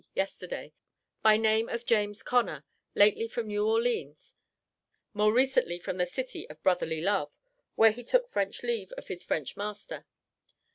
yesterday, 0.15 0.73
by 1.21 1.37
name 1.37 1.69
of 1.69 1.85
James 1.85 2.23
Connor, 2.23 2.65
lately 2.95 3.27
from 3.27 3.45
New 3.45 3.67
Orleans, 3.67 4.33
more 5.13 5.31
recently 5.31 5.77
from 5.77 5.97
the 5.97 6.07
city 6.07 6.49
of 6.49 6.63
Brotherly 6.63 7.01
love, 7.01 7.31
where 7.75 7.91
he 7.91 8.03
took 8.03 8.27
French 8.31 8.63
leave 8.63 8.91
of 8.93 9.09
his 9.09 9.21
French 9.23 9.55
master. 9.55 10.07